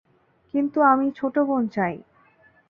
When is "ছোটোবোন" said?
1.11-1.63